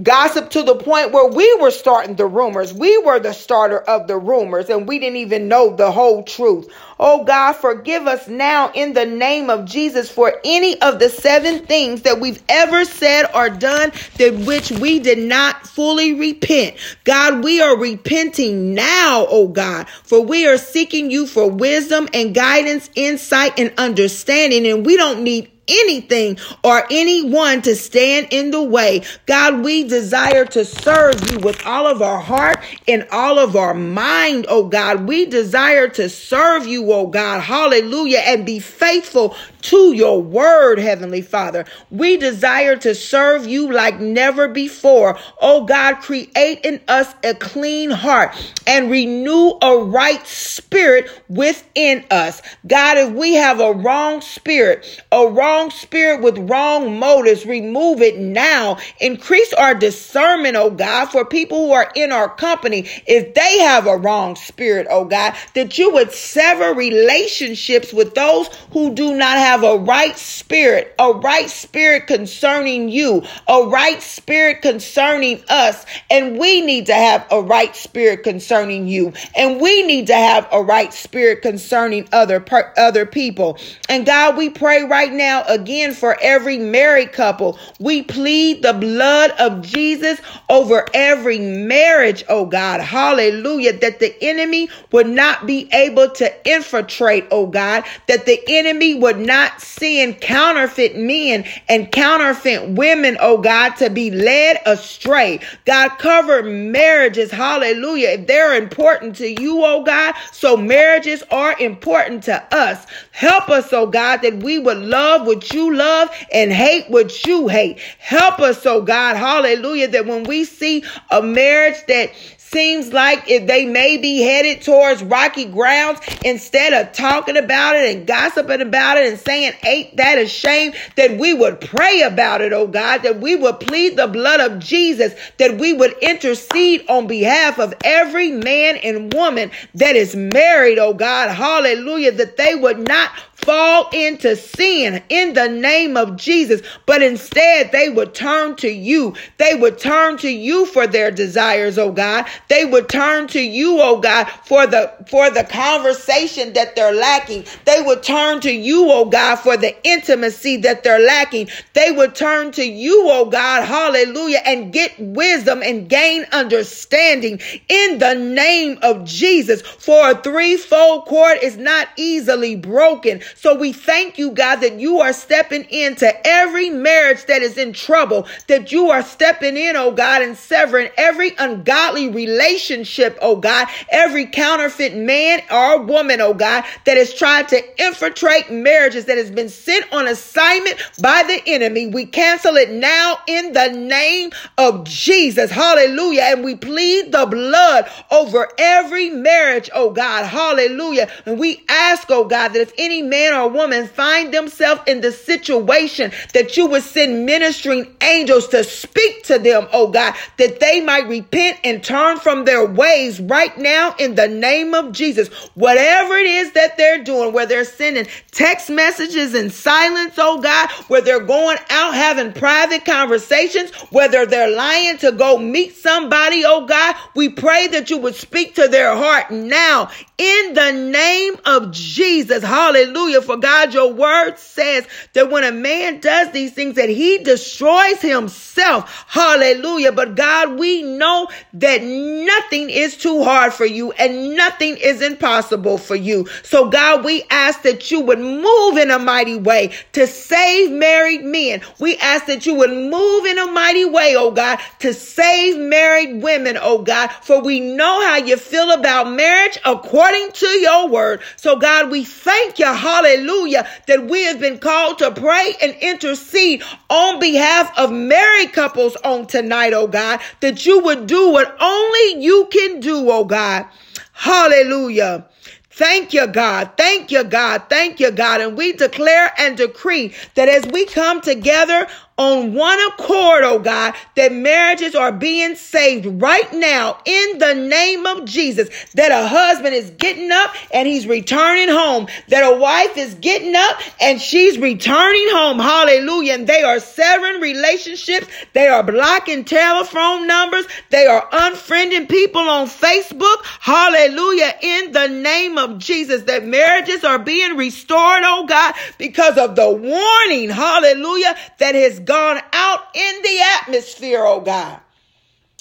gossip 0.05 0.51
to 0.51 0.63
the 0.63 0.77
point 0.77 1.11
where 1.11 1.27
we 1.27 1.53
were 1.61 1.73
starting 1.73 2.15
the 2.15 2.27
rumors. 2.27 2.73
We 2.73 2.97
were 2.99 3.19
the 3.19 3.33
starter 3.33 3.81
of 3.81 4.07
the 4.07 4.17
rumors 4.17 4.71
and 4.71 4.87
we 4.87 5.01
didn't 5.01 5.17
even 5.17 5.49
know 5.49 5.75
the 5.75 5.91
whole 5.91 6.23
truth. 6.23 6.73
Oh 7.01 7.25
God, 7.25 7.55
forgive 7.55 8.07
us 8.07 8.29
now 8.29 8.71
in 8.73 8.93
the 8.93 9.05
name 9.05 9.51
of 9.51 9.65
Jesus 9.65 10.09
for 10.09 10.41
any 10.45 10.81
of 10.81 11.01
the 11.01 11.09
seven 11.09 11.67
things 11.67 12.03
that 12.03 12.21
we've 12.21 12.41
ever 12.49 12.85
said 12.85 13.27
or 13.35 13.51
done 13.51 13.91
that 14.19 14.35
which 14.47 14.71
we 14.71 15.01
did 15.01 15.19
not 15.19 15.67
fully 15.67 16.15
repent. 16.15 16.77
God, 17.03 17.43
we 17.43 17.61
are 17.61 17.77
repenting 17.77 18.75
now, 18.75 19.27
oh 19.29 19.49
God, 19.49 19.89
for 19.89 20.25
we 20.25 20.47
are 20.47 20.59
seeking 20.59 21.11
you 21.11 21.27
for 21.27 21.51
wisdom 21.51 22.09
and 22.15 22.33
guidance, 22.33 22.89
insight 22.95 23.59
and 23.59 23.73
understanding 23.77 24.69
and 24.69 24.87
we 24.87 24.97
don't 24.97 25.25
need 25.25 25.51
anything 25.71 26.39
or 26.65 26.85
anyone 26.91 27.63
to 27.63 27.77
stand 27.77 28.29
in 28.31 28.51
the 28.51 28.63
way. 28.63 29.03
God, 29.27 29.65
we 29.65 29.85
desire 29.85 30.45
to 30.47 30.65
serve 30.65 31.31
you 31.31 31.39
with 31.39 31.65
all 31.67 31.87
of 31.87 32.03
our 32.03 32.21
heart 32.21 32.59
and 32.89 33.07
all 33.11 33.39
of 33.39 33.57
our 33.57 33.75
mind, 33.75 34.47
oh 34.49 34.65
God. 34.65 35.07
We 35.07 35.27
desire 35.27 35.89
to 35.89 36.09
serve 36.09 36.67
you, 36.67 36.93
oh 36.93 37.07
God. 37.07 37.41
Hallelujah. 37.41 38.23
And 38.27 38.45
be 38.45 38.59
faithful 38.59 39.37
to 39.63 39.93
your 39.93 40.23
word, 40.23 40.79
Heavenly 40.79 41.23
Father. 41.23 41.65
We 41.91 42.17
desire 42.17 42.77
to 42.77 42.95
serve 42.95 43.47
you 43.47 43.73
like 43.73 44.01
never 44.01 44.49
before. 44.49 45.19
Oh 45.41 45.65
God, 45.65 45.97
create 45.97 46.61
in 46.65 46.81
us 46.89 47.13
a 47.25 47.35
clean 47.35 47.91
heart 47.91 48.35
and 48.67 48.91
renew 48.91 49.59
a 49.63 49.79
right 49.83 50.25
spirit 50.27 51.11
within 51.29 52.05
us. 52.11 52.41
God, 52.67 52.99
if 52.99 53.11
we 53.11 53.35
have 53.35 53.61
a 53.61 53.73
wrong 53.73 54.21
spirit, 54.21 55.03
a 55.11 55.27
wrong 55.27 55.71
spirit 55.71 56.23
with 56.23 56.39
wrong 56.39 56.99
motives, 56.99 57.45
remove 57.45 58.01
it 58.01 58.19
now. 58.19 58.79
Increase 59.01 59.53
our 59.55 59.75
discernment, 59.75 60.57
oh 60.57 60.71
God, 60.71 61.07
for 61.07 61.25
people 61.25 61.67
who 61.67 61.73
are 61.73 61.91
in 61.95 62.13
our 62.13 62.29
company. 62.29 62.89
If 63.07 63.35
they 63.35 63.59
have 63.59 63.87
a 63.87 63.97
wrong 63.97 64.37
spirit, 64.37 64.87
oh 64.89 65.05
God, 65.05 65.35
that 65.55 65.79
you 65.79 65.91
would 65.91 66.13
sever 66.13 66.75
relationships 66.75 67.93
with 67.93 68.15
those 68.15 68.47
who 68.73 68.95
do 68.95 69.15
not 69.17 69.37
have 69.37 69.50
have 69.51 69.65
a 69.65 69.79
right 69.79 70.17
spirit, 70.17 70.95
a 71.01 71.13
right 71.13 71.51
spirit 71.51 72.07
concerning 72.07 72.89
you, 72.89 73.25
a 73.49 73.67
right 73.67 74.01
spirit 74.01 74.63
concerning 74.63 75.43
us. 75.49 75.85
And 76.09 76.39
we 76.39 76.61
need 76.61 76.87
to 76.87 76.95
have 76.95 77.27
a 77.33 77.43
right 77.43 77.75
spirit 77.75 78.23
concerning 78.23 78.87
you. 78.87 79.13
And 79.35 79.61
we 79.61 79.83
need 79.83 80.07
to 80.07 80.15
have 80.15 80.47
a 80.53 80.63
right 80.63 80.93
spirit 80.95 81.43
concerning 81.43 82.09
other, 82.13 82.39
per, 82.39 82.73
other 82.77 83.07
people. 83.07 83.59
And 83.89 84.07
God, 84.07 84.37
we 84.37 84.51
pray 84.51 84.85
right 84.85 85.13
now 85.13 85.43
again 85.49 85.95
for 85.95 86.17
every 86.21 86.59
married 86.59 87.13
couple. 87.13 87.59
We 87.81 88.03
plead 88.03 88.63
the 88.63 88.75
blood 88.75 89.33
of 89.33 89.63
Jesus 89.63 90.21
over 90.49 90.87
every 90.95 91.41
marriage, 91.41 92.25
oh 92.29 92.47
God. 92.47 92.81
Hallelujah. 92.81 93.77
That 93.79 93.99
the 93.99 94.15
enemy 94.23 94.69
would 94.93 95.09
not 95.09 95.45
be 95.45 95.69
able 95.73 96.09
to 96.11 96.49
infiltrate, 96.49 97.27
oh 97.33 97.47
God. 97.47 97.83
That 98.07 98.27
the 98.27 98.41
enemy 98.47 98.95
would 98.95 99.19
not 99.19 99.40
not 99.41 99.61
seeing 99.61 100.15
counterfeit 100.15 100.97
men 100.97 101.45
and 101.69 101.91
counterfeit 101.91 102.69
women, 102.71 103.17
oh 103.21 103.39
God, 103.39 103.71
to 103.77 103.89
be 103.89 104.11
led 104.11 104.61
astray. 104.67 105.41
God, 105.65 105.91
cover 105.99 106.43
marriages, 106.43 107.31
hallelujah, 107.31 108.11
if 108.11 108.27
they're 108.27 108.55
important 108.55 109.17
to 109.17 109.41
you, 109.41 109.65
oh 109.65 109.83
God, 109.83 110.15
so 110.33 110.57
marriages 110.57 111.23
are 111.31 111.59
important 111.59 112.23
to 112.25 112.55
us. 112.55 112.87
Help 113.13 113.49
us, 113.49 113.73
oh 113.73 113.87
God, 113.87 114.19
that 114.19 114.43
we 114.43 114.59
would 114.59 114.79
love 114.79 115.27
what 115.27 115.53
you 115.55 115.75
love 115.75 116.11
and 116.33 116.53
hate 116.53 116.91
what 116.91 117.25
you 117.25 117.49
hate. 117.49 117.79
Help 117.99 118.41
us, 118.41 118.67
oh 118.67 118.83
God, 118.83 119.17
hallelujah, 119.17 119.89
that 119.89 120.05
when 120.05 120.25
we 120.25 120.45
see 120.45 120.85
a 121.11 121.23
marriage 121.23 121.79
that 121.89 122.13
seems 122.51 122.93
like 122.93 123.31
if 123.31 123.47
they 123.47 123.65
may 123.65 123.97
be 123.97 124.23
headed 124.23 124.63
towards 124.63 125.03
rocky 125.03 125.45
grounds, 125.45 126.01
instead 126.25 126.73
of 126.73 126.93
talking 126.93 127.37
about 127.37 127.77
it 127.77 127.95
and 127.95 128.07
gossiping 128.07 128.61
about 128.61 128.97
it 128.97 129.09
and 129.09 129.21
saying, 129.21 129.53
ain't 129.65 129.97
that 129.97 130.19
a 130.19 130.27
shame, 130.27 130.73
that 130.97 131.17
we 131.19 131.33
would 131.33 131.61
pray 131.61 132.03
about 132.03 132.41
it, 132.41 132.53
oh 132.53 132.67
God, 132.67 133.03
that 133.05 133.21
we 133.21 133.37
would 133.37 133.61
plead 133.61 133.97
the 133.97 134.09
blood 134.09 134.41
of 134.41 134.59
Jesus, 134.59 135.15
that 135.39 135.59
we 135.59 135.73
would 135.73 135.95
intercede 136.03 136.85
on 136.89 137.07
behalf 137.07 137.59
of 137.59 137.75
every 137.85 138.33
man 138.33 138.77
and 138.79 139.13
woman 139.13 139.51
that 139.75 139.95
is 139.95 140.17
married, 140.17 140.79
oh 140.79 140.95
God, 140.95 141.31
hallelujah, 141.31 142.13
that 142.13 142.37
they 142.37 142.55
would 142.55 142.79
not 142.79 143.11
fall 143.51 143.89
into 143.93 144.37
sin 144.37 145.03
in 145.09 145.35
the 145.35 145.49
name 145.49 145.97
of 145.97 146.15
Jesus, 146.17 146.63
but 146.87 147.03
instead 147.03 147.73
they 147.73 147.89
would 147.89 148.15
turn 148.15 148.55
to 148.55 148.71
you. 148.71 149.13
They 149.39 149.57
would 149.57 149.77
turn 149.77 150.19
to 150.19 150.31
you 150.31 150.67
for 150.67 150.87
their 150.87 151.11
desires, 151.11 151.77
oh 151.77 151.91
God. 151.91 152.27
They 152.47 152.65
would 152.65 152.89
turn 152.89 153.27
to 153.29 153.41
you, 153.41 153.81
oh 153.81 153.99
God, 154.01 154.27
for 154.45 154.69
the 154.69 154.93
for 155.09 155.31
the 155.31 155.43
conversation 155.43 156.53
that 156.53 156.77
they're 156.77 156.95
lacking. 156.95 157.45
They 157.65 157.83
would 157.83 158.05
turn 158.05 158.41
to 158.43 158.53
you, 158.53 158.87
oh 158.89 159.07
God, 159.07 159.35
for 159.37 159.57
the 159.57 159.75
intimacy 159.85 160.59
that 160.59 160.85
they're 160.85 161.05
lacking. 161.05 161.49
They 161.73 161.91
would 161.91 162.15
turn 162.15 162.53
to 162.53 162.65
you, 162.65 163.09
oh 163.11 163.29
God, 163.31 163.65
hallelujah, 163.65 164.43
and 164.47 164.73
get 164.73 164.95
wisdom 165.01 165.61
and 165.65 165.89
gain 165.89 166.25
understanding 166.31 167.41
in 167.69 167.99
the 167.99 168.15
name 168.15 168.79
of 168.83 169.05
Jesus. 169.05 169.63
For 169.63 170.13
a 170.13 170.23
threefold 170.23 171.07
cord 171.07 171.39
is 171.43 171.57
not 171.57 171.89
easily 171.97 172.55
broken. 172.55 173.23
So 173.41 173.55
we 173.55 173.73
thank 173.73 174.19
you, 174.19 174.33
God, 174.33 174.57
that 174.57 174.79
you 174.81 175.01
are 175.01 175.15
stepping 175.15 175.65
into 175.71 176.13
every 176.27 176.69
marriage 176.69 177.25
that 177.25 177.41
is 177.41 177.57
in 177.57 177.73
trouble, 177.73 178.29
that 178.49 178.71
you 178.71 178.91
are 178.91 179.03
stepping 179.03 179.57
in, 179.57 179.77
oh 179.77 179.93
God, 179.93 180.21
and 180.21 180.37
severing 180.37 180.91
every 180.99 181.33
ungodly 181.39 182.11
relationship, 182.11 183.17
oh 183.23 183.37
God, 183.37 183.67
every 183.89 184.27
counterfeit 184.27 184.95
man 184.95 185.41
or 185.51 185.81
woman, 185.83 186.21
oh 186.21 186.35
God, 186.35 186.65
that 186.85 186.99
has 186.99 187.15
tried 187.15 187.49
to 187.49 187.83
infiltrate 187.83 188.51
marriages 188.51 189.07
that 189.07 189.17
has 189.17 189.31
been 189.31 189.49
sent 189.49 189.91
on 189.91 190.07
assignment 190.07 190.77
by 191.01 191.23
the 191.23 191.41
enemy. 191.47 191.87
We 191.87 192.05
cancel 192.05 192.57
it 192.57 192.71
now 192.71 193.21
in 193.27 193.55
the 193.55 193.69
name 193.69 194.33
of 194.59 194.85
Jesus. 194.85 195.51
Hallelujah. 195.51 196.25
And 196.25 196.45
we 196.45 196.57
plead 196.57 197.11
the 197.11 197.25
blood 197.25 197.89
over 198.11 198.51
every 198.59 199.09
marriage, 199.09 199.71
oh 199.75 199.93
God. 199.93 200.27
Hallelujah. 200.27 201.09
And 201.25 201.39
we 201.39 201.65
ask, 201.71 202.07
oh 202.11 202.25
God, 202.27 202.49
that 202.49 202.61
if 202.61 202.75
any 202.77 203.01
man 203.01 203.20
man 203.21 203.35
or 203.35 203.49
woman 203.49 203.87
find 203.87 204.33
themselves 204.33 204.81
in 204.87 205.01
the 205.01 205.13
situation 205.13 206.11
that 206.33 206.57
you 206.57 206.67
would 206.67 206.83
send 206.83 207.27
ministering 207.27 207.87
angels 208.01 208.49
to 208.49 208.65
speak 208.65 209.25
to 209.25 209.39
them, 209.39 209.69
oh 209.73 209.89
God, 209.89 210.15
that 210.39 210.61
they 210.61 210.81
might 210.81 211.07
repent 211.09 211.59
and 211.65 211.85
turn 211.85 212.19
from 212.19 212.45
their 212.45 212.65
ways 212.65 213.21
right 213.21 213.57
now 213.59 213.95
in 213.99 214.15
the 214.15 214.29
name 214.29 214.75
of 214.75 214.93
Jesus. 214.93 215.29
Whatever 215.55 216.15
it 216.15 216.27
is 216.27 216.53
that 216.53 216.77
they're 216.77 217.05
doing, 217.05 217.33
where 217.33 217.47
they're 217.47 217.65
sending 217.65 218.07
text 218.31 218.71
messages 218.71 219.35
in 219.35 219.51
silence, 219.51 220.15
oh 220.17 220.41
God, 220.41 220.71
where 220.89 221.03
they're 221.03 221.21
going 221.21 221.59
out 221.69 221.95
having 221.95 222.33
private 222.33 222.85
conversations, 222.85 223.71
whether 223.91 224.25
they're 224.25 224.55
lying 224.55 224.97
to 224.99 225.13
go 225.13 225.37
meet 225.37 225.77
somebody, 225.77 226.43
oh 226.47 226.67
God, 226.67 226.97
we 227.15 227.29
pray 227.29 227.69
that 227.69 227.91
you 227.91 227.99
would 227.99 228.15
speak 228.15 228.55
to 228.55 228.69
their 228.69 228.95
heart 228.97 229.31
now 229.31 229.91
in 230.21 230.53
the 230.53 230.73
name 230.73 231.37
of 231.47 231.71
Jesus. 231.71 232.45
Hallelujah. 232.45 233.23
For 233.23 233.39
God, 233.39 233.73
your 233.73 233.91
word 233.91 234.39
says 234.39 234.87
that 235.15 235.31
when 235.31 235.45
a 235.45 235.51
man 235.51 236.01
does 236.01 236.31
these 236.33 236.53
things, 236.53 236.77
that 236.77 236.91
he 236.91 237.19
destroys 237.19 238.03
himself. 238.03 239.07
Hallelujah. 239.09 239.93
But 239.93 240.17
God, 240.17 240.59
we 240.59 240.83
know 240.83 241.29
that 241.55 241.83
nothing 241.83 242.69
is 242.69 242.99
too 242.99 243.25
hard 243.25 243.55
for 243.55 243.65
you 243.65 243.93
and 243.93 244.37
nothing 244.37 244.77
is 244.77 245.01
impossible 245.01 245.79
for 245.79 245.97
you. 245.97 246.27
So 246.43 246.69
God, 246.69 247.03
we 247.03 247.25
ask 247.31 247.63
that 247.63 247.91
you 247.91 248.03
would 248.03 248.21
move 248.21 248.77
in 248.77 248.91
a 248.91 248.99
mighty 248.99 249.37
way 249.39 249.73
to 249.93 250.07
save 250.07 250.71
married 250.71 251.25
men. 251.25 251.63
We 251.79 251.97
ask 251.97 252.27
that 252.27 252.45
you 252.45 252.57
would 252.57 252.71
move 252.71 253.25
in 253.25 253.39
a 253.39 253.51
mighty 253.51 253.87
way, 253.87 254.17
oh 254.19 254.33
God, 254.33 254.59
to 254.81 254.93
save 254.93 255.57
married 255.57 256.23
women, 256.23 256.59
oh 256.61 256.83
God, 256.83 257.09
for 257.23 257.41
we 257.43 257.61
know 257.61 258.07
how 258.07 258.17
you 258.17 258.37
feel 258.37 258.71
about 258.73 259.11
marriage 259.11 259.59
according 259.65 260.10
according 260.11 260.33
to 260.33 260.47
your 260.47 260.89
word. 260.89 261.21
So, 261.37 261.57
God, 261.57 261.91
we 261.91 262.05
thank 262.05 262.59
you, 262.59 262.67
hallelujah, 262.67 263.69
that 263.87 264.07
we 264.07 264.25
have 264.25 264.41
been 264.41 264.59
called 264.59 264.99
to 264.99 265.11
pray 265.11 265.55
and 265.63 265.75
intercede 265.81 266.63
on 266.89 267.21
behalf 267.21 267.77
of 267.79 267.93
married 267.93 268.53
couples 268.53 268.97
on 268.97 269.27
tonight, 269.27 269.73
oh 269.73 269.87
God, 269.87 270.21
that 270.41 270.67
you 270.67 270.81
would 270.81 271.07
do 271.07 271.31
what 271.31 271.57
only 271.61 272.23
you 272.23 272.49
can 272.51 272.81
do, 272.81 273.11
oh 273.11 273.25
God. 273.25 273.67
Hallelujah. 274.13 275.27
Thank 275.71 276.13
you, 276.13 276.27
God. 276.27 276.73
Thank 276.77 277.11
you, 277.11 277.25
God. 277.25 277.63
Thank 277.71 278.01
you, 278.01 278.11
God. 278.11 278.41
And 278.41 278.57
we 278.57 278.73
declare 278.73 279.33
and 279.39 279.57
decree 279.57 280.13
that 280.35 280.49
as 280.49 280.67
we 280.67 280.85
come 280.85 281.21
together 281.21 281.87
on 282.21 282.53
one 282.53 282.79
accord, 282.89 283.45
oh 283.45 283.59
God, 283.59 283.95
that 284.15 284.31
marriages 284.31 284.95
are 284.95 285.11
being 285.11 285.55
saved 285.55 286.05
right 286.21 286.53
now 286.53 286.99
in 287.07 287.39
the 287.39 287.55
name 287.55 288.05
of 288.05 288.27
Jesus. 288.27 288.69
That 288.93 289.11
a 289.11 289.27
husband 289.27 289.75
is 289.75 289.89
getting 289.93 290.31
up 290.31 290.55
and 290.71 290.87
he's 290.87 291.07
returning 291.07 291.71
home. 291.71 292.09
That 292.29 292.43
a 292.43 292.59
wife 292.59 292.99
is 292.99 293.15
getting 293.15 293.57
up 293.57 293.81
and 294.03 294.21
she's 294.21 294.59
returning 294.59 295.29
home. 295.31 295.59
Hallelujah. 295.59 296.35
And 296.35 296.47
they 296.47 296.63
are 296.63 296.79
severing 296.79 297.41
relationships. 297.41 298.27
They 298.53 298.69
are 298.69 298.83
blocking 298.83 299.47
telephone 299.47 300.27
numbers. 300.27 300.67
They 300.91 301.07
are 301.07 301.27
unfriending 301.31 302.07
people 302.07 302.43
on 302.43 302.67
Facebook. 302.67 303.45
Hallelujah. 303.61 304.53
In 304.61 304.93
the 304.93 305.07
name 305.07 305.57
of 305.57 305.79
Jesus, 305.79 306.25
that 306.25 306.45
marriages 306.45 307.03
are 307.03 307.19
being 307.19 307.57
restored, 307.57 308.25
oh 308.25 308.45
God, 308.47 308.75
because 308.99 309.39
of 309.39 309.57
the 309.57 309.71
warning. 309.71 310.51
Hallelujah. 310.51 311.35
That 311.59 311.75
has 311.75 311.99
gone 312.11 312.41
out 312.53 312.81
in 312.93 313.23
the 313.23 313.41
atmosphere, 313.61 314.25
oh 314.25 314.41
God. 314.41 314.81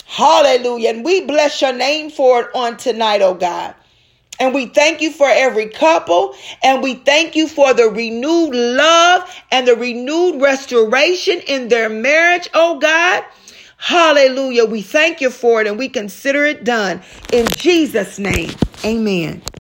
Hallelujah. 0.05 0.89
And 0.89 1.05
we 1.05 1.21
bless 1.21 1.61
your 1.61 1.73
name 1.73 2.09
for 2.09 2.41
it 2.41 2.47
on 2.55 2.75
tonight, 2.77 3.21
oh 3.21 3.35
God. 3.35 3.75
And 4.39 4.55
we 4.55 4.65
thank 4.65 4.99
you 4.99 5.11
for 5.11 5.27
every 5.29 5.67
couple. 5.69 6.33
And 6.63 6.81
we 6.81 6.95
thank 6.95 7.35
you 7.35 7.47
for 7.47 7.75
the 7.75 7.89
renewed 7.89 8.55
love 8.55 9.29
and 9.51 9.67
the 9.67 9.75
renewed 9.75 10.41
restoration 10.41 11.39
in 11.41 11.67
their 11.67 11.87
marriage, 11.87 12.49
oh 12.55 12.79
God. 12.79 13.23
Hallelujah. 13.77 14.65
We 14.65 14.81
thank 14.81 15.21
you 15.21 15.29
for 15.29 15.61
it 15.61 15.67
and 15.67 15.77
we 15.77 15.87
consider 15.87 16.45
it 16.45 16.63
done. 16.63 17.03
In 17.31 17.45
Jesus' 17.57 18.17
name, 18.17 18.49
amen. 18.83 19.43